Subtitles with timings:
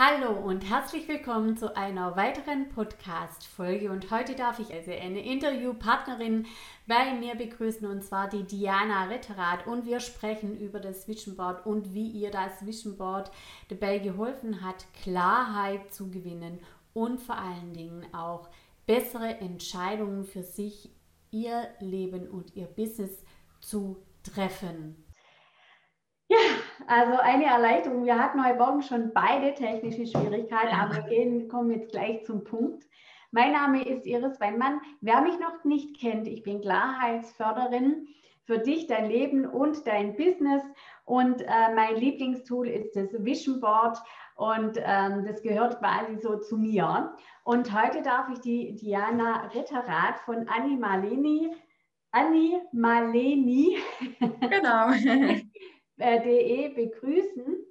[0.00, 3.90] Hallo und herzlich willkommen zu einer weiteren Podcast-Folge.
[3.90, 6.46] Und heute darf ich also eine Interviewpartnerin
[6.86, 9.66] bei mir begrüßen und zwar die Diana Ritterath.
[9.66, 13.24] Und wir sprechen über das Vision und wie ihr das Vision
[13.68, 16.60] dabei geholfen hat, Klarheit zu gewinnen
[16.94, 18.48] und vor allen Dingen auch
[18.86, 20.90] bessere Entscheidungen für sich,
[21.32, 23.24] ihr Leben und ihr Business
[23.60, 25.07] zu treffen.
[26.88, 28.06] Also eine Erleichterung.
[28.06, 32.44] Wir hatten heute Morgen schon beide technische Schwierigkeiten, aber wir gehen, kommen jetzt gleich zum
[32.44, 32.82] Punkt.
[33.30, 34.80] Mein Name ist Iris Weinmann.
[35.02, 38.08] Wer mich noch nicht kennt, ich bin Klarheitsförderin
[38.46, 40.62] für dich, dein Leben und dein Business.
[41.04, 43.98] Und äh, mein Lieblingstool ist das Vision Board
[44.36, 47.14] und ähm, das gehört quasi so zu mir.
[47.44, 51.54] Und heute darf ich die Diana Ritterath von Anni Maleni,
[52.12, 53.76] Anni Maleni,
[54.40, 54.88] genau.
[55.98, 57.64] Äh, de begrüßen.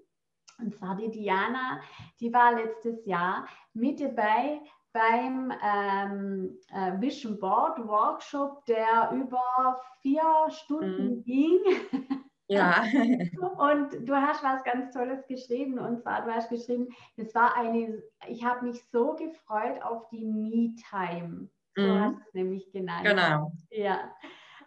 [0.60, 1.80] Und zwar die Diana,
[2.20, 4.60] die war letztes Jahr mit dabei
[4.92, 11.24] beim ähm, äh, Vision Board Workshop, der über vier Stunden mhm.
[11.24, 11.60] ging.
[12.50, 12.82] Ja.
[13.58, 18.02] und du hast was ganz Tolles geschrieben und zwar du hast geschrieben, es war eine,
[18.26, 21.50] ich habe mich so gefreut auf die Me-Time.
[21.76, 22.00] So mhm.
[22.00, 23.06] hast du es nämlich genannt.
[23.06, 23.52] Genau.
[23.70, 24.16] Ja.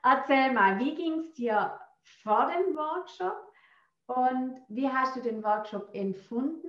[0.03, 1.79] Erzähl mal, wie ging es dir
[2.23, 3.50] vor dem Workshop
[4.17, 6.69] und wie hast du den Workshop empfunden?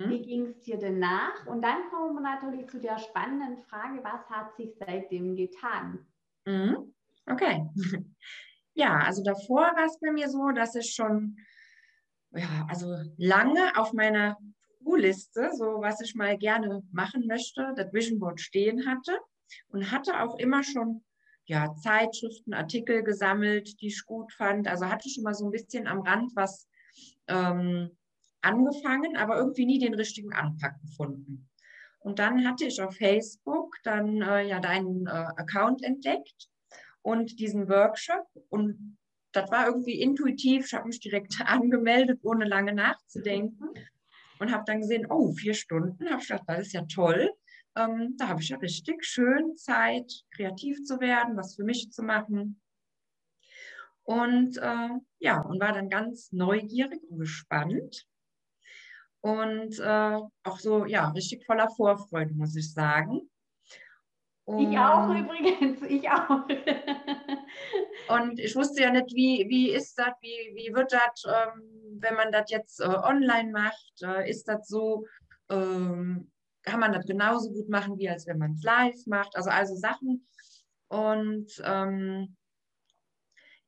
[0.00, 0.10] Hm?
[0.10, 1.46] Wie ging es dir danach?
[1.46, 6.06] Und dann kommen wir natürlich zu der spannenden Frage, was hat sich seitdem getan?
[6.46, 6.94] Mhm.
[7.26, 7.66] Okay.
[8.74, 11.36] Ja, also davor war es bei mir so, dass ich schon
[12.30, 14.36] ja, also lange auf meiner
[14.84, 19.18] To-Liste, so was ich mal gerne machen möchte, das Vision Board stehen hatte
[19.68, 21.04] und hatte auch immer schon
[21.46, 24.68] ja, Zeitschriften, Artikel gesammelt, die ich gut fand.
[24.68, 26.67] Also hatte schon mal so ein bisschen am Rand was
[27.28, 27.96] ähm,
[28.42, 31.48] angefangen, aber irgendwie nie den richtigen Anpack gefunden.
[32.00, 36.48] Und dann hatte ich auf Facebook dann äh, ja deinen äh, Account entdeckt
[37.02, 38.96] und diesen Workshop und
[39.32, 40.66] das war irgendwie intuitiv.
[40.66, 43.68] Ich habe mich direkt angemeldet, ohne lange nachzudenken
[44.38, 46.08] und habe dann gesehen, oh, vier Stunden.
[46.08, 47.30] Habe ich gedacht, das ist ja toll.
[47.76, 52.02] Ähm, da habe ich ja richtig schön Zeit, kreativ zu werden, was für mich zu
[52.02, 52.60] machen.
[54.08, 54.88] Und äh,
[55.18, 58.06] ja, und war dann ganz neugierig und gespannt.
[59.20, 63.30] Und äh, auch so, ja, richtig voller Vorfreude, muss ich sagen.
[64.46, 66.48] Und, ich auch übrigens, ich auch.
[68.08, 72.14] und ich wusste ja nicht, wie, wie ist das, wie, wie wird das, ähm, wenn
[72.14, 73.92] man das jetzt äh, online macht?
[74.00, 75.04] Äh, ist das so,
[75.50, 76.32] ähm,
[76.62, 79.36] kann man das genauso gut machen, wie als wenn man es live macht?
[79.36, 80.26] Also, also Sachen.
[80.88, 82.38] Und ähm,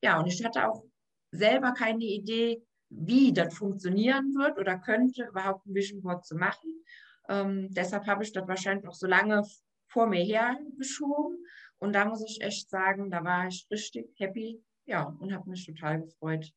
[0.02, 0.84] ja, und ich hatte auch
[1.32, 6.84] selber keine Idee, wie das funktionieren wird oder könnte, überhaupt ein Vision Board zu machen.
[7.28, 9.44] Ähm, deshalb habe ich das wahrscheinlich auch so lange
[9.88, 11.44] vor mir hergeschoben.
[11.78, 15.64] Und da muss ich echt sagen, da war ich richtig happy, ja, und habe mich
[15.64, 16.52] total gefreut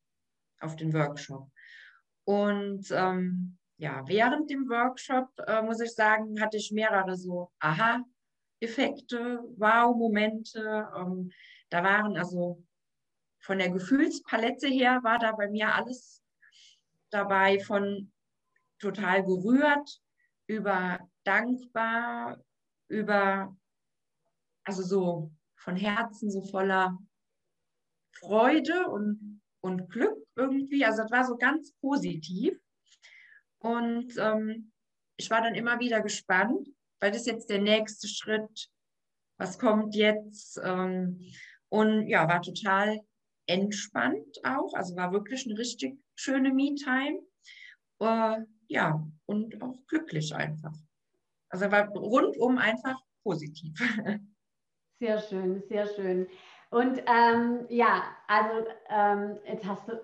[0.59, 1.49] auf den Workshop.
[2.25, 9.39] Und ähm, ja, während dem Workshop, äh, muss ich sagen, hatte ich mehrere so Aha-Effekte,
[9.57, 10.87] Wow-Momente.
[10.97, 11.31] Ähm,
[11.69, 12.63] da waren also
[13.43, 16.23] von der Gefühlspalette her war da bei mir alles
[17.09, 18.11] dabei von
[18.79, 20.01] total gerührt,
[20.47, 22.41] über dankbar,
[22.87, 23.55] über,
[24.63, 26.97] also so von Herzen so voller
[28.19, 30.85] Freude und, und Glück irgendwie.
[30.85, 32.57] Also das war so ganz positiv.
[33.59, 34.71] Und ähm,
[35.17, 38.69] ich war dann immer wieder gespannt, weil das ist jetzt der nächste Schritt,
[39.37, 40.59] was kommt jetzt.
[40.63, 41.19] Ähm,
[41.69, 42.99] und ja, war total
[43.47, 44.73] entspannt auch.
[44.73, 47.19] Also war wirklich eine richtig schöne Me-Time.
[47.99, 50.73] Äh, ja, und auch glücklich einfach.
[51.49, 53.77] Also war rundum einfach positiv.
[54.99, 56.27] Sehr schön, sehr schön.
[56.69, 60.01] Und ähm, ja, also ähm, jetzt hast du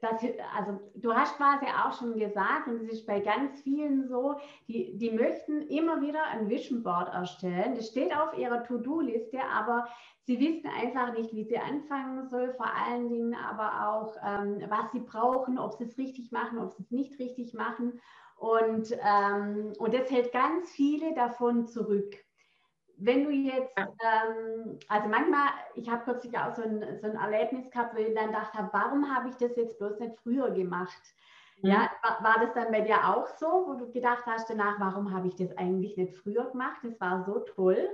[0.00, 0.22] das,
[0.56, 4.36] also du hast quasi auch schon gesagt, und es ist bei ganz vielen so,
[4.68, 7.74] die, die möchten immer wieder ein Vision Board erstellen.
[7.74, 9.86] Das steht auf ihrer To-Do-Liste, aber
[10.24, 14.92] sie wissen einfach nicht, wie sie anfangen soll, vor allen Dingen aber auch, ähm, was
[14.92, 18.00] sie brauchen, ob sie es richtig machen, ob sie es nicht richtig machen.
[18.36, 22.16] Und, ähm, und das hält ganz viele davon zurück.
[23.04, 27.68] Wenn du jetzt, ähm, also manchmal, ich habe kürzlich auch so ein, so ein Erlebnis
[27.68, 31.02] gehabt, wo ich dann dachte, warum habe ich das jetzt bloß nicht früher gemacht?
[31.62, 31.70] Mhm.
[31.70, 35.12] Ja, war, war, das dann bei dir auch so, wo du gedacht hast danach, warum
[35.12, 36.78] habe ich das eigentlich nicht früher gemacht?
[36.84, 37.88] Das war so toll.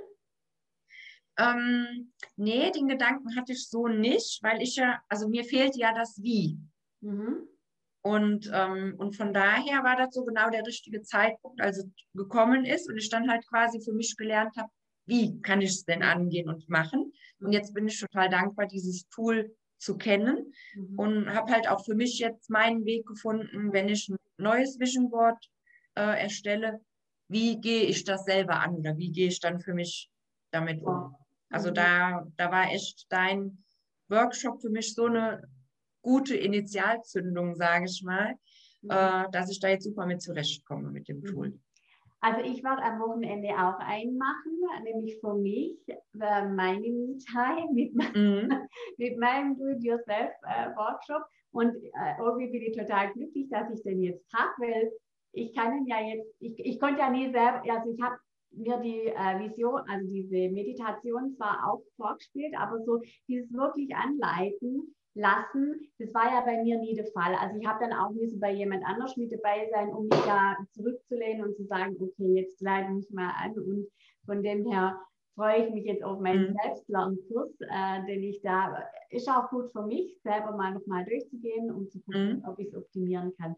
[1.38, 5.94] Ähm, nee, den Gedanken hatte ich so nicht, weil ich ja, also mir fehlt ja
[5.94, 6.58] das Wie.
[7.00, 7.49] Mhm.
[8.02, 12.66] Und, ähm, und von daher war das so genau der richtige Zeitpunkt, als es gekommen
[12.66, 14.69] ist und ich dann halt quasi für mich gelernt habe,
[15.08, 17.12] wie kann ich es denn angehen und machen.
[17.40, 20.99] Und jetzt bin ich total dankbar, dieses Tool zu kennen mhm.
[20.99, 25.10] und habe halt auch für mich jetzt meinen Weg gefunden, wenn ich ein neues Vision
[25.10, 25.38] Board
[25.94, 26.81] äh, erstelle,
[27.28, 30.10] wie gehe ich das selber an oder wie gehe ich dann für mich
[30.50, 31.14] damit um.
[31.50, 31.75] Also mhm.
[31.75, 33.64] da, da war echt dein
[34.08, 35.43] Workshop für mich so eine
[36.02, 38.34] gute Initialzündung, sage ich mal,
[38.82, 38.90] mhm.
[38.90, 41.25] äh, dass ich da jetzt super mit zurechtkomme mit dem mhm.
[41.25, 41.61] Tool.
[42.20, 45.78] Also ich werde am Wochenende auch einen machen, nämlich für mich,
[46.12, 48.52] meine Me-Time mit, mhm.
[48.96, 51.22] mit meinem Do-it-yourself-Workshop.
[51.52, 54.92] Und äh, irgendwie bin ich total glücklich, dass ich den jetzt habe, weil
[55.32, 58.16] ich kann ihn ja jetzt, ich, ich konnte ja nie selber, also ich habe
[58.50, 64.94] mir die äh, Vision, also diese Meditation zwar auch vorgespielt, aber so dieses wirklich Anleiten,
[65.18, 65.90] lassen.
[65.98, 67.34] Das war ja bei mir nie der Fall.
[67.34, 70.56] Also ich habe dann auch müssen bei jemand anders mit dabei sein, um mich da
[70.72, 73.52] zurückzulehnen und zu sagen, okay, jetzt leite mich mal an.
[73.52, 73.86] Und
[74.24, 74.98] von dem her
[75.34, 76.56] freue ich mich jetzt auf meinen mhm.
[76.62, 81.88] Selbstlernkurs, äh, den ich da, ist auch gut für mich, selber mal nochmal durchzugehen, um
[81.88, 82.44] zu gucken, mhm.
[82.48, 83.54] ob ich es optimieren kann.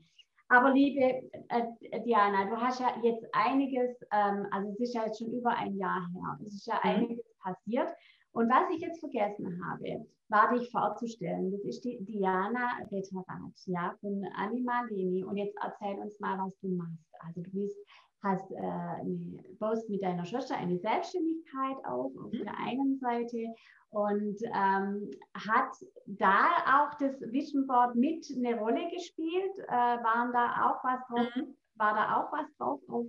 [0.49, 1.01] Aber liebe
[1.49, 5.51] äh, Diana, du hast ja jetzt einiges, ähm, also es ist ja jetzt schon über
[5.51, 6.91] ein Jahr her, es ist ja mhm.
[6.91, 7.89] einiges passiert.
[8.33, 11.51] Und was ich jetzt vergessen habe, war dich vorzustellen.
[11.51, 13.27] Das ist die Diana Reterat,
[13.67, 15.25] ja, von Animalini.
[15.25, 17.13] Und jetzt erzähl uns mal, was du machst.
[17.21, 17.77] Also du bist,
[18.23, 22.45] hast, äh, eine, baust mit deiner Schwester eine Selbstständigkeit auf, auf mhm.
[22.45, 23.55] der einen Seite
[23.91, 25.73] und ähm, hat
[26.07, 29.59] da auch das Vision Board mit eine Rolle gespielt?
[29.67, 31.35] Äh, waren da auch was drauf?
[31.35, 31.57] Mhm.
[31.75, 33.07] War da auch was drauf auf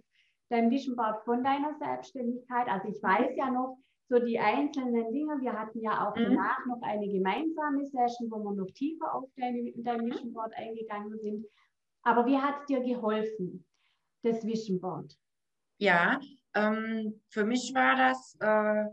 [0.50, 2.68] deinem Vision Board von deiner Selbstständigkeit?
[2.68, 3.78] Also ich weiß ja noch,
[4.12, 5.40] so die einzelnen Dinge.
[5.40, 6.24] Wir hatten ja auch mhm.
[6.24, 10.12] danach noch eine gemeinsame Session, wo wir noch tiefer auf deine, dein mhm.
[10.12, 11.46] Vision Board eingegangen sind.
[12.04, 13.66] Aber wie hat dir geholfen,
[14.24, 15.18] das Vision Board?
[15.78, 16.20] Ja,
[16.54, 18.86] ähm, für mich war das äh,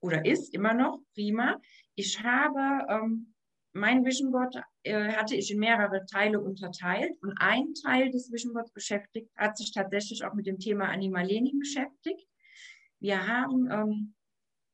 [0.00, 1.58] oder ist immer noch prima.
[1.94, 3.34] Ich habe ähm,
[3.72, 8.52] mein Vision Board äh, hatte ich in mehrere Teile unterteilt und ein Teil des Vision
[8.52, 12.28] Boards beschäftigt hat sich tatsächlich auch mit dem Thema Animaleni beschäftigt.
[13.00, 14.14] Wir haben ähm,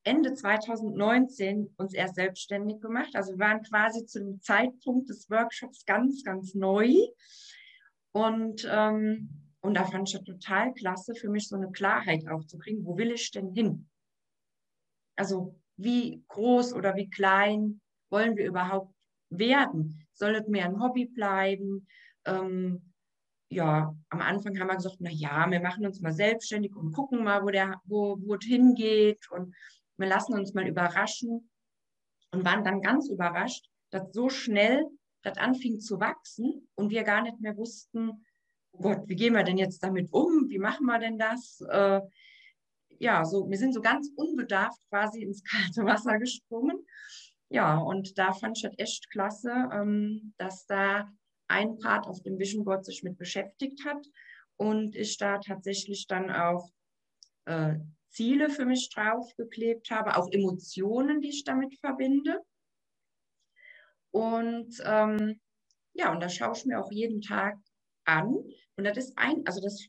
[0.04, 3.10] Ende 2019 uns erst selbstständig gemacht.
[3.14, 6.94] Also wir waren quasi zu dem Zeitpunkt des Workshops ganz, ganz neu.
[8.12, 9.30] Und, ähm,
[9.60, 12.84] und da fand ich es total klasse, für mich so eine Klarheit auch zu kriegen,
[12.84, 13.88] wo will ich denn hin?
[15.16, 17.80] Also wie groß oder wie klein
[18.10, 18.94] wollen wir überhaupt
[19.30, 20.06] werden?
[20.12, 21.86] Soll es mehr ein Hobby bleiben?
[22.26, 22.92] Ähm,
[23.50, 27.24] ja, am Anfang haben wir gesagt, na ja, wir machen uns mal selbstständig und gucken
[27.24, 29.30] mal, wo der, wo, wo es hingeht.
[29.30, 29.54] Und
[29.96, 31.50] wir lassen uns mal überraschen
[32.32, 34.84] und waren dann ganz überrascht, dass so schnell
[35.22, 38.24] das anfing zu wachsen und wir gar nicht mehr wussten,
[38.72, 40.48] oh Gott, wie gehen wir denn jetzt damit um?
[40.48, 41.60] Wie machen wir denn das?
[41.68, 42.00] Äh,
[42.98, 46.84] ja, so, wir sind so ganz unbedarft quasi ins kalte Wasser gesprungen.
[47.48, 51.08] Ja, und da fand ich das echt klasse, ähm, dass da
[51.46, 54.04] ein Part auf dem Vision Board sich mit beschäftigt hat
[54.56, 56.70] und ich da tatsächlich dann auch
[57.44, 57.74] äh,
[58.14, 62.40] Ziele für mich draufgeklebt habe, auch Emotionen, die ich damit verbinde.
[64.12, 65.40] Und ähm,
[65.92, 67.58] ja, und das schaue ich mir auch jeden Tag
[68.04, 68.36] an.
[68.76, 69.88] Und das ist ein, also das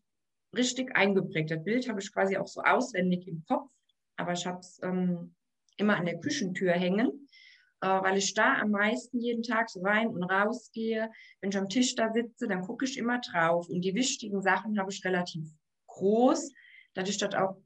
[0.56, 1.51] richtig eingeprägt.
[1.51, 3.70] Das Bild habe ich quasi auch so auswendig im Kopf,
[4.17, 5.36] aber ich habe es ähm,
[5.77, 7.27] immer an der Küchentür hängen,
[7.82, 11.12] äh, weil ich da am meisten jeden Tag so rein und raus gehe.
[11.41, 13.70] Wenn ich am Tisch da sitze, dann gucke ich immer drauf.
[13.70, 15.48] Und die wichtigen Sachen habe ich relativ
[15.88, 16.51] groß,
[16.94, 17.58] dass ich das auch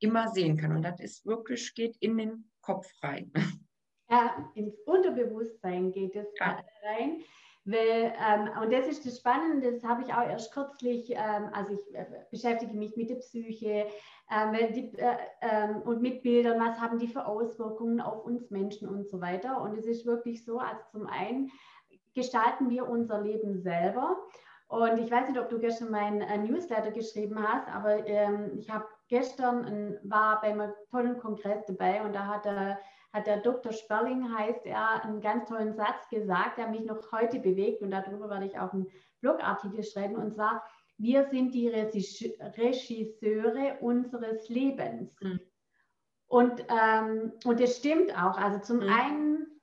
[0.00, 0.72] immer sehen kann.
[0.72, 3.32] Und das ist wirklich, geht in den Kopf rein.
[4.08, 6.62] Ja, ins Unterbewusstsein geht es ja.
[6.84, 7.24] rein.
[7.64, 11.72] Weil, ähm, und das ist das Spannende, das habe ich auch erst kürzlich, ähm, also
[11.72, 13.88] ich äh, beschäftige mich mit der Psyche
[14.30, 18.88] ähm, die, äh, ähm, und mit Bildern, was haben die für Auswirkungen auf uns Menschen
[18.88, 19.60] und so weiter.
[19.60, 21.50] Und es ist wirklich so, also zum einen
[22.14, 24.16] gestalten wir unser Leben selber.
[24.68, 28.68] Und ich weiß nicht, ob du gestern mein äh, Newsletter geschrieben hast, aber ähm, ich
[28.68, 32.78] habe gestern ein, war bei einem tollen Kongress dabei und da hat der,
[33.12, 33.72] hat der Dr.
[33.72, 38.28] Sperling, heißt er, einen ganz tollen Satz gesagt, der mich noch heute bewegt und darüber
[38.28, 38.88] werde ich auch einen
[39.20, 40.64] Blogartikel schreiben und zwar,
[40.98, 45.14] wir sind die Regisseure unseres Lebens.
[45.20, 45.40] Mhm.
[46.26, 48.36] Und, ähm, und das stimmt auch.
[48.36, 48.92] Also zum mhm.
[48.92, 49.55] einen,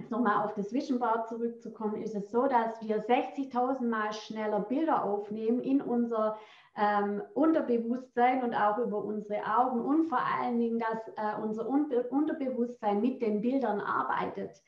[0.00, 4.60] jetzt nochmal auf das Vision Board zurückzukommen, ist es so, dass wir 60.000 Mal schneller
[4.60, 6.38] Bilder aufnehmen in unser
[6.76, 12.02] ähm, Unterbewusstsein und auch über unsere Augen und vor allen Dingen, dass äh, unser Unbe
[12.04, 14.62] Unterbewusstsein mit den Bildern arbeitet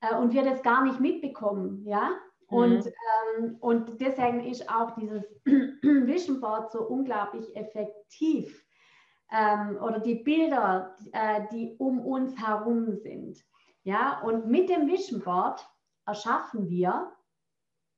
[0.00, 2.10] äh, und wir das gar nicht mitbekommen, ja.
[2.48, 2.92] Und, mhm.
[3.38, 8.62] ähm, und deswegen ist auch dieses Vision Board so unglaublich effektiv.
[9.30, 13.42] Ähm, oder die Bilder, äh, die um uns herum sind.
[13.84, 15.66] Ja, und mit dem Vision Board
[16.06, 17.12] erschaffen wir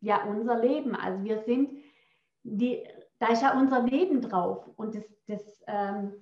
[0.01, 0.95] ja unser Leben.
[0.95, 1.83] Also wir sind,
[2.43, 2.83] die,
[3.19, 4.69] da ist ja unser Leben drauf.
[4.77, 6.21] Und das, das, ähm,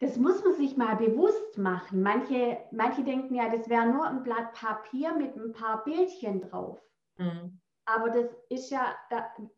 [0.00, 2.02] das muss man sich mal bewusst machen.
[2.02, 6.80] Manche, manche denken ja, das wäre nur ein Blatt Papier mit ein paar Bildchen drauf.
[7.16, 7.60] Mhm.
[7.84, 8.94] Aber das ist ja,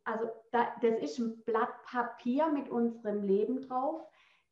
[0.04, 4.06] also das ist ein Blatt Papier mit unserem Leben drauf,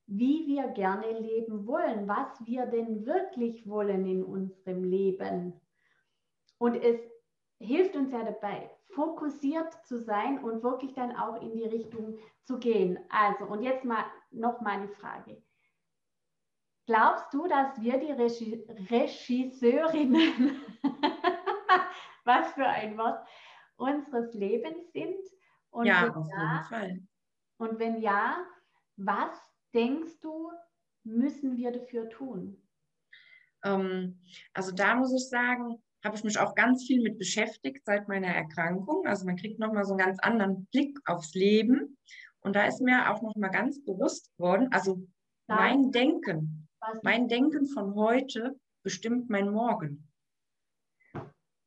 [0.08, 5.60] wie wir gerne leben wollen, was wir denn wirklich wollen in unserem Leben.
[6.56, 6.98] Und es
[7.60, 12.58] hilft uns ja dabei, fokussiert zu sein und wirklich dann auch in die Richtung zu
[12.58, 12.98] gehen.
[13.10, 15.42] Also, und jetzt mal noch mal eine Frage.
[16.86, 20.58] Glaubst du, dass wir die Regie Regisseurinnen,
[22.24, 23.26] was für ein Wort,
[23.76, 25.20] unseres Lebens sind?
[25.68, 27.02] Und ja, auf ja, jeden Fall.
[27.58, 28.38] Und wenn ja,
[28.96, 30.50] was denkst du,
[31.04, 32.62] müssen wir dafür tun?
[33.64, 34.20] Ähm,
[34.52, 38.28] also da muss ich sagen, habe ich mich auch ganz viel mit beschäftigt seit meiner
[38.28, 39.06] Erkrankung.
[39.06, 41.98] Also man kriegt nochmal so einen ganz anderen Blick aufs Leben.
[42.40, 45.06] Und da ist mir auch nochmal ganz bewusst geworden, also
[45.48, 46.68] mein Denken,
[47.02, 50.08] mein Denken von heute bestimmt mein Morgen.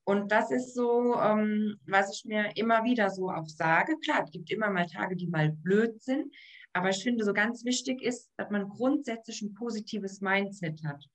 [0.03, 3.97] Und das ist so, ähm, was ich mir immer wieder so auch sage.
[3.99, 6.33] Klar, es gibt immer mal Tage, die mal blöd sind,
[6.73, 11.05] aber ich finde, so ganz wichtig ist, dass man grundsätzlich ein positives Mindset hat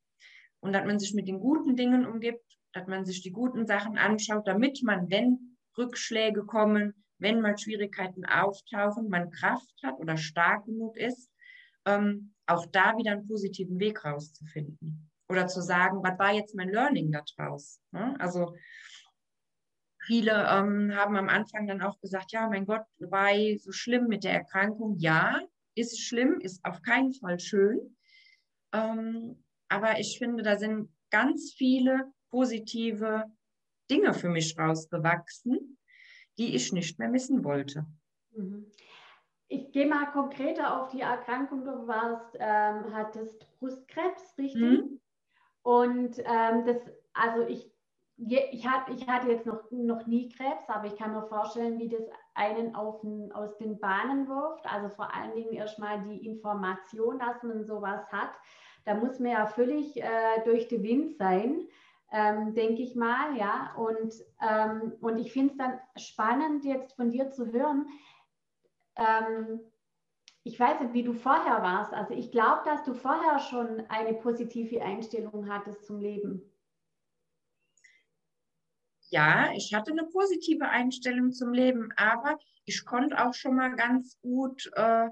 [0.61, 2.47] und dass man sich mit den guten Dingen umgibt
[2.77, 8.27] dass man sich die guten Sachen anschaut, damit man, wenn Rückschläge kommen, wenn mal Schwierigkeiten
[8.27, 11.31] auftauchen, man Kraft hat oder stark genug ist,
[11.87, 15.11] ähm, auch da wieder einen positiven Weg rauszufinden.
[15.29, 17.81] Oder zu sagen, was war jetzt mein Learning daraus?
[17.93, 18.15] Ne?
[18.21, 18.55] Also
[20.07, 24.25] viele ähm, haben am Anfang dann auch gesagt, ja, mein Gott, war so schlimm mit
[24.25, 24.97] der Erkrankung.
[24.99, 25.41] Ja,
[25.75, 27.97] ist schlimm, ist auf keinen Fall schön.
[28.73, 33.25] Ähm, aber ich finde, da sind ganz viele positive
[33.91, 35.79] Dinge für mich rausgewachsen,
[36.39, 37.87] die ich nicht mehr missen wollte.
[38.33, 38.67] Mhm.
[39.49, 41.65] Ich gehe mal konkreter auf die Erkrankung.
[41.65, 44.61] Du warst, ähm, hattest Brustkrebs, richtig?
[44.61, 45.01] Mhm.
[45.63, 46.79] Und ähm, das,
[47.13, 47.71] also ich,
[48.17, 51.89] ich, hat, ich hatte jetzt noch, noch nie Krebs, aber ich kann mir vorstellen, wie
[51.89, 52.05] das
[52.35, 53.05] einen auf
[53.35, 54.65] aus den Bahnen wirft.
[54.73, 58.31] Also vor allen Dingen erstmal die Information, dass man sowas hat.
[58.85, 61.67] Da muss man ja völlig äh, durch den Wind sein
[62.13, 63.75] ähm, denke ich mal, ja.
[63.77, 67.87] Und, ähm, und ich finde es dann spannend, jetzt von dir zu hören.
[68.97, 69.61] Ähm,
[70.45, 71.93] ich weiß nicht, wie du vorher warst.
[71.93, 76.43] Also ich glaube, dass du vorher schon eine positive Einstellung hattest zum Leben.
[79.11, 84.19] Ja, ich hatte eine positive Einstellung zum Leben, aber ich konnte auch schon mal ganz
[84.21, 85.09] gut äh,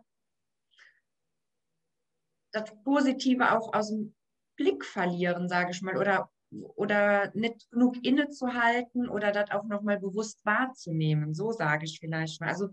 [2.52, 4.14] das Positive auch aus dem
[4.56, 6.30] Blick verlieren, sage ich mal, oder
[6.76, 11.34] oder nicht genug innezuhalten oder das auch nochmal bewusst wahrzunehmen.
[11.34, 12.48] So sage ich vielleicht mal.
[12.48, 12.68] Also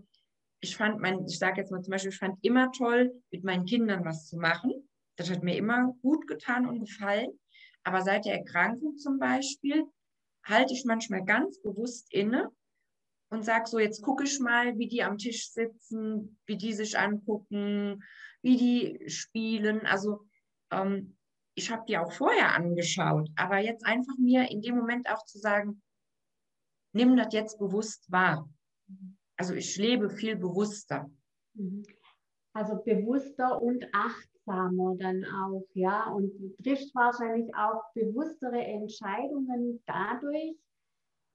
[0.60, 3.66] ich fand mein, ich sage jetzt mal zum Beispiel, ich fand immer toll, mit meinen
[3.66, 4.88] Kindern was zu machen.
[5.16, 7.38] Das hat mir immer gut getan und gefallen.
[7.82, 9.84] Aber seit der Erkrankung zum Beispiel
[10.44, 12.50] halte ich manchmal ganz bewusst inne
[13.30, 16.98] und sage so, jetzt gucke ich mal, wie die am Tisch sitzen, wie die sich
[16.98, 18.02] angucken,
[18.42, 19.86] wie die spielen.
[19.86, 20.26] Also
[20.70, 21.16] ähm,
[21.54, 25.38] ich habe die auch vorher angeschaut, aber jetzt einfach mir in dem Moment auch zu
[25.38, 25.82] sagen,
[26.92, 28.48] nimm das jetzt bewusst wahr.
[29.36, 31.10] Also ich lebe viel bewusster.
[31.54, 31.84] Mhm.
[32.54, 36.10] Also bewusster und achtsamer dann auch, ja.
[36.10, 40.56] Und du triffst wahrscheinlich auch bewusstere Entscheidungen dadurch,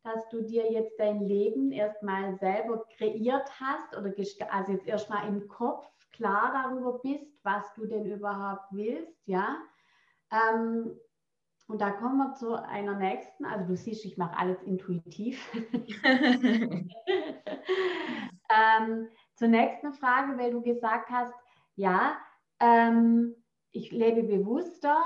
[0.03, 4.13] dass du dir jetzt dein Leben erstmal selber kreiert hast oder
[4.51, 9.57] also jetzt erstmal im Kopf klar darüber bist, was du denn überhaupt willst, ja
[10.31, 10.99] ähm,
[11.67, 15.51] und da kommen wir zu einer nächsten, also du siehst, ich mache alles intuitiv.
[18.49, 21.33] ähm, zur nächsten Frage, weil du gesagt hast,
[21.75, 22.17] ja,
[22.59, 23.35] ähm,
[23.71, 24.97] ich lebe bewusster,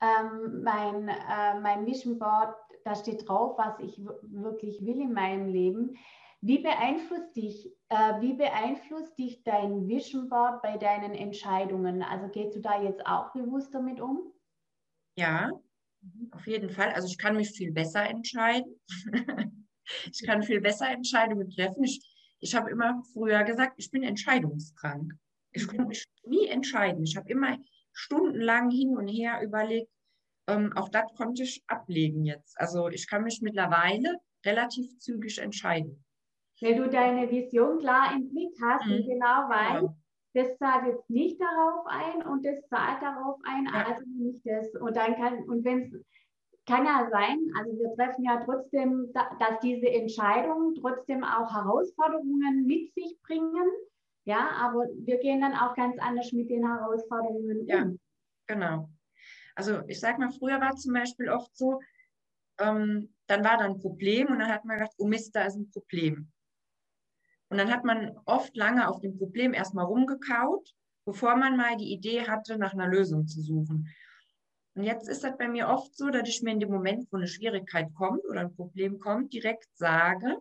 [0.00, 5.48] ähm, mein, äh, mein Vision Board, da steht drauf, was ich wirklich will in meinem
[5.48, 5.96] Leben.
[6.40, 12.02] Wie beeinflusst dich, äh, wie beeinflusst dich dein Vision Board bei deinen Entscheidungen?
[12.02, 14.32] Also gehst du da jetzt auch bewusst damit um?
[15.16, 15.50] Ja,
[16.32, 16.92] auf jeden Fall.
[16.92, 18.78] Also ich kann mich viel besser entscheiden.
[20.12, 21.82] ich kann viel besser Entscheidungen treffen.
[21.84, 22.00] Ich,
[22.40, 25.14] ich habe immer früher gesagt, ich bin entscheidungskrank.
[25.54, 27.04] Ich konnte mich nie entscheiden.
[27.04, 27.56] Ich habe immer
[27.92, 29.90] stundenlang hin und her überlegt.
[30.46, 32.60] Ähm, auch das konnte ich ablegen jetzt.
[32.60, 36.04] Also ich kann mich mittlerweile relativ zügig entscheiden.
[36.60, 38.92] Weil du deine Vision klar im Blick hast mhm.
[38.92, 39.96] und genau weißt, genau.
[40.34, 43.86] das zahlt jetzt nicht darauf ein und das zahlt darauf ein, ja.
[43.86, 44.74] also nicht das.
[44.80, 46.04] Und dann kann, und wenn es
[46.66, 52.94] kann ja sein, also wir treffen ja trotzdem, dass diese Entscheidungen trotzdem auch Herausforderungen mit
[52.94, 53.70] sich bringen.
[54.24, 57.66] Ja, aber wir gehen dann auch ganz anders mit den Herausforderungen um.
[57.66, 57.90] Ja,
[58.46, 58.88] genau.
[59.54, 61.80] Also ich sage mal, früher war zum Beispiel oft so,
[62.58, 65.56] ähm, dann war da ein Problem und dann hat man gedacht, oh Mist, da ist
[65.56, 66.30] ein Problem.
[67.48, 71.92] Und dann hat man oft lange auf dem Problem erstmal rumgekaut, bevor man mal die
[71.92, 73.88] Idee hatte, nach einer Lösung zu suchen.
[74.74, 77.16] Und jetzt ist das bei mir oft so, dass ich mir in dem Moment, wo
[77.16, 80.38] eine Schwierigkeit kommt oder ein Problem kommt, direkt sage,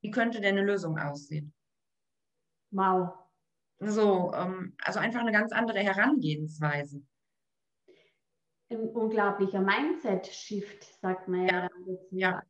[0.00, 1.54] wie könnte denn eine Lösung aussehen?
[2.76, 3.14] Wow.
[3.78, 7.02] So, ähm, also einfach eine ganz andere Herangehensweise.
[8.68, 11.68] Ein unglaublicher Mindset-Shift, sagt man ja.
[12.10, 12.10] Ja.
[12.10, 12.42] ja.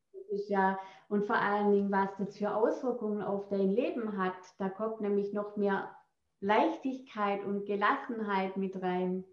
[0.49, 0.79] ja.
[1.09, 4.35] Und vor allen Dingen, was das für Auswirkungen auf dein Leben hat.
[4.59, 5.95] Da kommt nämlich noch mehr
[6.41, 9.25] Leichtigkeit und Gelassenheit mit rein.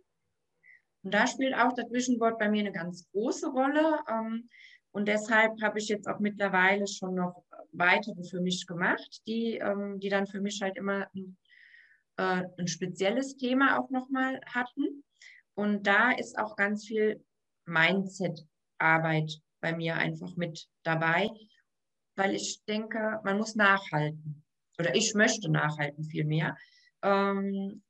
[1.03, 3.99] Und da spielt auch das Vision Board bei mir eine ganz große Rolle.
[4.07, 4.49] Ähm,
[4.91, 7.43] und deshalb habe ich jetzt auch mittlerweile schon noch
[7.73, 11.37] weitere für mich gemacht, die, ähm, die dann für mich halt immer ein,
[12.17, 15.03] äh, ein spezielles Thema auch nochmal hatten.
[15.55, 17.23] Und da ist auch ganz viel
[17.65, 21.29] Mindset-Arbeit bei mir einfach mit dabei,
[22.15, 24.43] weil ich denke, man muss nachhalten.
[24.79, 26.57] Oder ich möchte nachhalten vielmehr.
[27.01, 27.83] Ähm,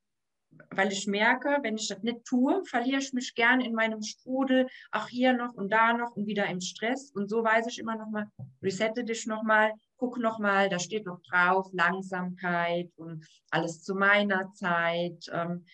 [0.69, 4.67] weil ich merke, wenn ich das nicht tue, verliere ich mich gern in meinem Strudel,
[4.91, 7.11] ach hier noch und da noch und wieder im Stress.
[7.11, 8.27] Und so weiß ich immer noch mal,
[8.61, 13.95] resette dich noch mal, guck noch mal, da steht noch drauf, Langsamkeit und alles zu
[13.95, 15.25] meiner Zeit.
[15.31, 15.65] Ähm,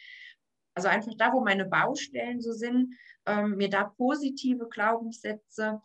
[0.74, 2.95] also einfach da, wo meine Baustellen so sind,
[3.25, 5.81] ähm, mir da positive Glaubenssätze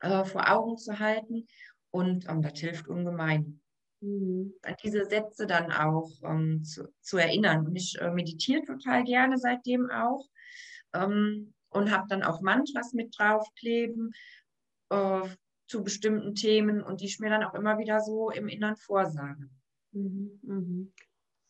[0.00, 1.46] äh, vor Augen zu halten.
[1.90, 3.61] Und ähm, das hilft ungemein
[4.02, 4.54] mhm.
[4.82, 7.66] diese Sätze dann auch ähm, zu, zu, erinnern.
[7.66, 10.26] Und ich äh, meditiere total gerne seitdem auch
[10.94, 14.12] ähm, und habe dann auch Mantras mit draufkleben
[14.90, 15.22] äh,
[15.66, 19.48] zu bestimmten Themen und die ich mir dann auch immer wieder so im Innern vorsage.
[19.92, 20.92] Mhm, mhm.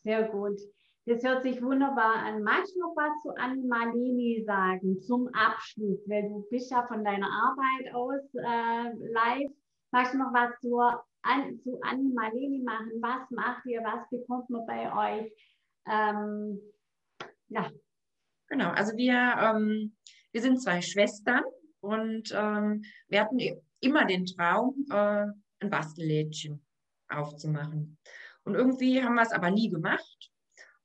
[0.03, 0.59] Sehr gut.
[1.05, 2.43] Das hört sich wunderbar an.
[2.43, 5.99] Magst du noch was zu Anne sagen zum Abschluss?
[6.07, 9.51] Weil du bist ja von deiner Arbeit aus äh, live.
[9.91, 12.91] Magst du noch was zur an, zu Anne machen.
[13.01, 13.81] Was macht ihr?
[13.83, 15.33] Was bekommt man bei euch?
[15.87, 16.59] Ähm,
[17.47, 17.69] ja.
[18.47, 19.95] Genau, also wir, ähm,
[20.31, 21.43] wir sind zwei Schwestern
[21.79, 23.39] und ähm, wir hatten
[23.79, 25.25] immer den Traum, äh,
[25.59, 26.63] ein Bastellädchen
[27.09, 27.97] aufzumachen.
[28.43, 30.31] Und irgendwie haben wir es aber nie gemacht.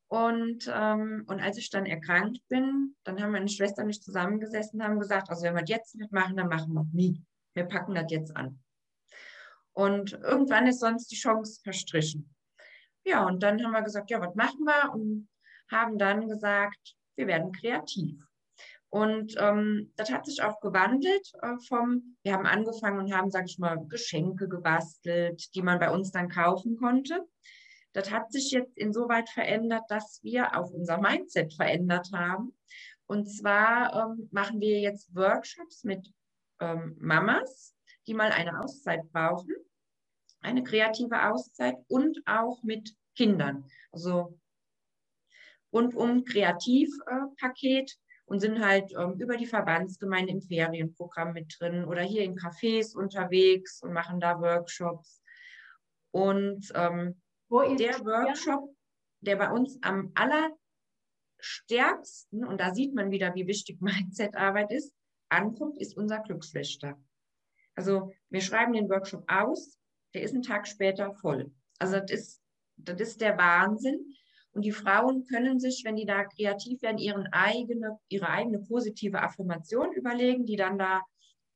[0.08, 4.86] Und, ähm, und als ich dann erkrankt bin, dann haben meine Schwestern nicht zusammengesessen und
[4.86, 7.22] haben gesagt, also wenn wir das jetzt nicht machen, dann machen wir es nie.
[7.54, 8.58] Wir packen das jetzt an.
[9.78, 12.34] Und irgendwann ist sonst die Chance verstrichen.
[13.04, 14.92] Ja, und dann haben wir gesagt, ja, was machen wir?
[14.92, 15.28] Und
[15.70, 18.20] haben dann gesagt, wir werden kreativ.
[18.88, 23.46] Und ähm, das hat sich auch gewandelt äh, vom, wir haben angefangen und haben, sage
[23.46, 27.24] ich mal, Geschenke gebastelt, die man bei uns dann kaufen konnte.
[27.92, 32.58] Das hat sich jetzt insoweit verändert, dass wir auch unser Mindset verändert haben.
[33.06, 36.12] Und zwar ähm, machen wir jetzt Workshops mit
[36.58, 37.76] ähm, Mamas,
[38.08, 39.54] die mal eine Auszeit brauchen
[40.40, 43.64] eine kreative Auszeit und auch mit Kindern.
[43.92, 44.38] Also
[45.72, 47.94] rundum Kreativpaket äh,
[48.26, 52.96] und sind halt ähm, über die Verbandsgemeinde im Ferienprogramm mit drin oder hier in Cafés
[52.96, 55.20] unterwegs und machen da Workshops.
[56.10, 57.20] Und ähm,
[57.50, 58.74] der Workshop,
[59.20, 64.94] der bei uns am allerstärksten, und da sieht man wieder, wie wichtig Mindset-Arbeit ist,
[65.30, 66.98] ankommt, ist unser Glückswächter.
[67.74, 69.77] Also wir schreiben den Workshop aus,
[70.14, 71.50] der ist einen Tag später voll.
[71.78, 72.42] Also das ist,
[72.76, 74.14] das ist der Wahnsinn.
[74.52, 79.22] Und die Frauen können sich, wenn die da kreativ werden, ihren eigene, ihre eigene positive
[79.22, 81.02] Affirmation überlegen, die dann da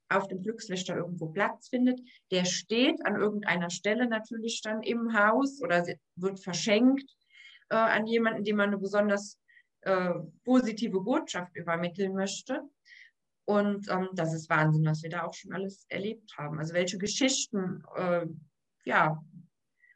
[0.08, 2.00] auf dem Glückslichter irgendwo Platz findet.
[2.30, 5.84] Der steht an irgendeiner Stelle natürlich dann im Haus oder
[6.16, 7.10] wird verschenkt
[7.70, 9.38] äh, an jemanden, dem man eine besonders
[9.80, 10.10] äh,
[10.44, 12.62] positive Botschaft übermitteln möchte.
[13.44, 16.58] Und ähm, das ist Wahnsinn, was wir da auch schon alles erlebt haben.
[16.58, 18.26] Also welche Geschichten äh,
[18.84, 19.22] ja,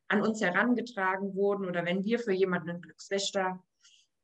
[0.08, 3.62] an uns herangetragen wurden oder wenn wir für jemanden einen Glückswächter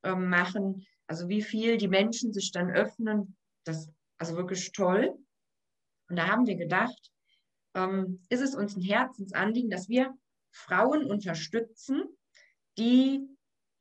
[0.03, 5.17] äh, machen, also wie viel die Menschen sich dann öffnen, das also wirklich toll.
[6.09, 7.13] Und da haben wir gedacht,
[7.75, 10.15] ähm, ist es uns ein Herzensanliegen, dass wir
[10.53, 12.05] Frauen unterstützen,
[12.79, 13.21] die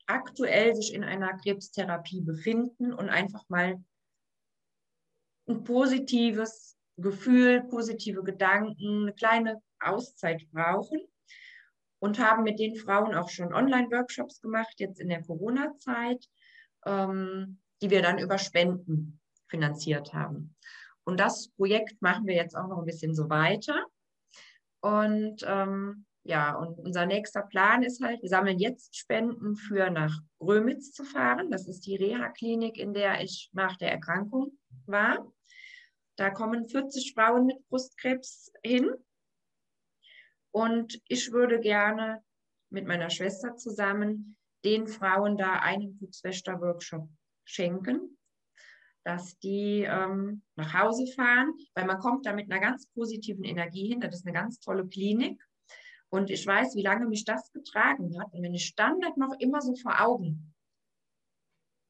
[0.07, 3.83] aktuell sich in einer Krebstherapie befinden und einfach mal
[5.47, 10.99] ein positives Gefühl, positive Gedanken, eine kleine Auszeit brauchen
[11.99, 16.27] und haben mit den Frauen auch schon Online-Workshops gemacht, jetzt in der Corona-Zeit,
[16.85, 20.55] ähm, die wir dann über Spenden finanziert haben.
[21.03, 23.85] Und das Projekt machen wir jetzt auch noch ein bisschen so weiter.
[24.81, 30.15] Und ähm, ja, und unser nächster Plan ist halt, wir sammeln jetzt Spenden für nach
[30.39, 31.49] Grömitz zu fahren.
[31.49, 35.31] Das ist die Reha-Klinik, in der ich nach der Erkrankung war.
[36.17, 38.91] Da kommen 40 Frauen mit Brustkrebs hin.
[40.51, 42.23] Und ich würde gerne
[42.69, 47.09] mit meiner Schwester zusammen den Frauen da einen Putzwächter-Workshop
[47.45, 48.17] schenken,
[49.03, 53.87] dass die ähm, nach Hause fahren, weil man kommt da mit einer ganz positiven Energie
[53.87, 54.01] hin.
[54.01, 55.41] Das ist eine ganz tolle Klinik.
[56.11, 58.33] Und ich weiß, wie lange mich das getragen hat.
[58.33, 60.53] Und wenn ich Standard noch immer so vor Augen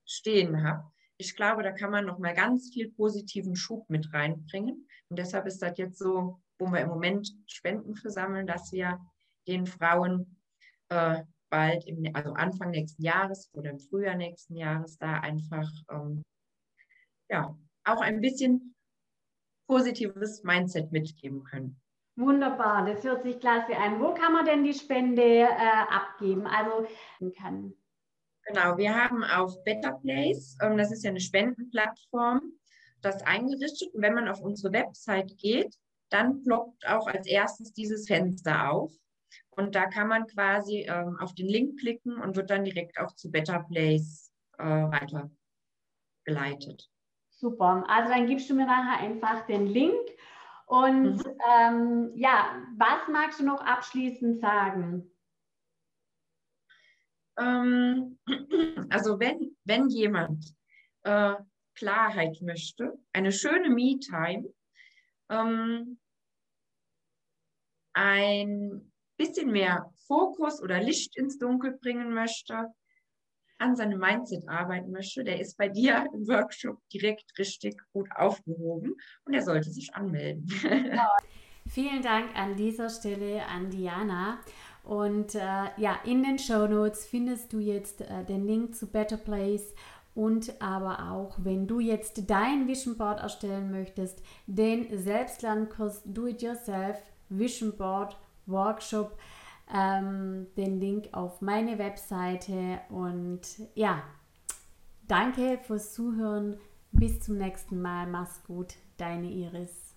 [0.05, 4.87] stehen habe, ich glaube, da kann man noch mal ganz viel positiven Schub mit reinbringen.
[5.09, 8.99] Und deshalb ist das jetzt so, wo wir im Moment Spenden für sammeln, dass wir
[9.47, 10.39] den Frauen
[10.89, 16.21] äh, bald, im, also Anfang nächsten Jahres oder im Frühjahr nächsten Jahres, da einfach ähm,
[17.29, 18.75] ja, auch ein bisschen
[19.67, 21.80] positives Mindset mitgeben können.
[22.15, 23.99] Wunderbar, das hört sich klasse an.
[23.99, 25.47] Wo kann man denn die Spende äh,
[25.89, 26.45] abgeben?
[26.45, 26.85] Also
[27.37, 27.73] kann.
[28.45, 32.41] Genau, wir haben auf Better Place, ähm, das ist ja eine Spendenplattform,
[33.01, 33.93] das eingerichtet.
[33.93, 35.75] Und wenn man auf unsere Website geht,
[36.09, 38.91] dann ploppt auch als erstes dieses Fenster auf.
[39.51, 43.13] Und da kann man quasi ähm, auf den Link klicken und wird dann direkt auch
[43.15, 44.65] zu Better Place äh,
[46.25, 46.89] weitergeleitet.
[47.29, 47.83] Super.
[47.87, 50.09] Also dann gibst du mir nachher einfach den Link.
[50.67, 51.30] Und mhm.
[51.49, 55.11] Ähm, ja, was magst du noch abschließend sagen?
[57.37, 58.19] Ähm,
[58.89, 60.53] also wenn, wenn jemand
[61.03, 61.35] äh,
[61.75, 64.53] Klarheit möchte, eine schöne Me-Time,
[65.29, 65.99] ähm,
[67.93, 72.73] ein bisschen mehr Fokus oder Licht ins Dunkel bringen möchte,
[73.61, 78.95] an seinem Mindset arbeiten möchte, der ist bei dir im Workshop direkt richtig gut aufgehoben
[79.25, 80.47] und er sollte sich anmelden.
[81.67, 84.39] Vielen Dank an dieser Stelle an Diana.
[84.83, 85.39] Und äh,
[85.77, 89.75] ja, in den Show Notes findest du jetzt äh, den Link zu Better Place
[90.15, 96.41] und aber auch, wenn du jetzt dein Vision Board erstellen möchtest, den Selbstlernkurs Do It
[96.41, 96.97] Yourself
[97.29, 99.17] Vision Board Workshop
[99.73, 102.79] ähm, den Link auf meine Webseite.
[102.89, 103.41] Und
[103.75, 104.03] ja,
[105.07, 106.57] danke fürs Zuhören.
[106.91, 108.07] Bis zum nächsten Mal.
[108.07, 109.90] Mach's gut, deine Iris.